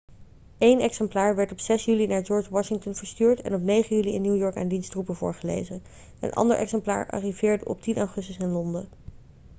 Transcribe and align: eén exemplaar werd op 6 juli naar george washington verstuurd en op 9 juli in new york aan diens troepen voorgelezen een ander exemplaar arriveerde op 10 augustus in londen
eén 0.59 0.79
exemplaar 0.81 1.35
werd 1.35 1.51
op 1.51 1.59
6 1.59 1.85
juli 1.85 2.07
naar 2.07 2.25
george 2.25 2.49
washington 2.49 2.95
verstuurd 2.95 3.41
en 3.41 3.53
op 3.53 3.61
9 3.61 3.95
juli 3.95 4.11
in 4.13 4.21
new 4.21 4.35
york 4.37 4.55
aan 4.55 4.67
diens 4.67 4.89
troepen 4.89 5.15
voorgelezen 5.15 5.83
een 6.19 6.33
ander 6.33 6.57
exemplaar 6.57 7.09
arriveerde 7.09 7.65
op 7.65 7.81
10 7.81 7.95
augustus 7.97 8.37
in 8.37 8.49
londen 8.49 8.89